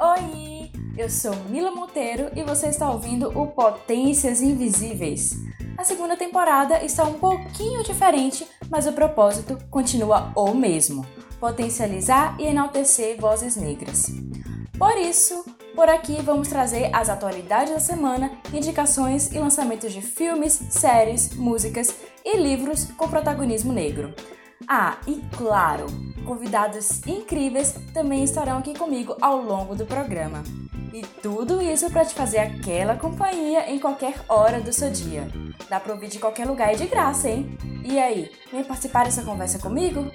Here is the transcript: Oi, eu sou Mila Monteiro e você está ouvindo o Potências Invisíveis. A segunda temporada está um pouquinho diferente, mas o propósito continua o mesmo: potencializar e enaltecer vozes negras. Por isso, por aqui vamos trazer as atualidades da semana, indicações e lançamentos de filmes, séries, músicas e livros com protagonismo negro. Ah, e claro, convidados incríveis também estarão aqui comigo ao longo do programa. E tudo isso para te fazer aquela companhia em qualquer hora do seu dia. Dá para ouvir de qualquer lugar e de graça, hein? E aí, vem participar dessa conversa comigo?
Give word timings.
Oi, 0.00 0.70
eu 0.98 1.08
sou 1.08 1.34
Mila 1.48 1.70
Monteiro 1.70 2.30
e 2.36 2.42
você 2.42 2.68
está 2.68 2.90
ouvindo 2.90 3.28
o 3.38 3.46
Potências 3.46 4.42
Invisíveis. 4.42 5.36
A 5.76 5.84
segunda 5.84 6.16
temporada 6.16 6.84
está 6.84 7.04
um 7.04 7.14
pouquinho 7.14 7.82
diferente, 7.82 8.46
mas 8.68 8.86
o 8.86 8.92
propósito 8.92 9.58
continua 9.70 10.32
o 10.36 10.52
mesmo: 10.54 11.06
potencializar 11.40 12.36
e 12.38 12.46
enaltecer 12.46 13.20
vozes 13.20 13.56
negras. 13.56 14.12
Por 14.78 14.96
isso, 14.98 15.44
por 15.74 15.88
aqui 15.88 16.20
vamos 16.22 16.48
trazer 16.48 16.90
as 16.94 17.08
atualidades 17.08 17.72
da 17.72 17.80
semana, 17.80 18.30
indicações 18.52 19.32
e 19.32 19.38
lançamentos 19.38 19.92
de 19.92 20.02
filmes, 20.02 20.52
séries, 20.70 21.34
músicas 21.34 21.94
e 22.24 22.36
livros 22.36 22.84
com 22.96 23.08
protagonismo 23.08 23.72
negro. 23.72 24.14
Ah, 24.68 24.96
e 25.06 25.22
claro, 25.36 25.86
convidados 26.24 27.06
incríveis 27.06 27.74
também 27.92 28.24
estarão 28.24 28.58
aqui 28.58 28.76
comigo 28.76 29.16
ao 29.20 29.42
longo 29.42 29.74
do 29.74 29.84
programa. 29.84 30.42
E 30.92 31.02
tudo 31.02 31.60
isso 31.60 31.90
para 31.90 32.04
te 32.04 32.14
fazer 32.14 32.38
aquela 32.38 32.96
companhia 32.96 33.68
em 33.70 33.78
qualquer 33.78 34.14
hora 34.28 34.60
do 34.60 34.72
seu 34.72 34.90
dia. 34.90 35.28
Dá 35.68 35.80
para 35.80 35.92
ouvir 35.92 36.08
de 36.08 36.18
qualquer 36.18 36.46
lugar 36.46 36.72
e 36.72 36.76
de 36.76 36.86
graça, 36.86 37.28
hein? 37.28 37.58
E 37.84 37.98
aí, 37.98 38.30
vem 38.52 38.62
participar 38.62 39.04
dessa 39.04 39.22
conversa 39.22 39.58
comigo? 39.58 40.10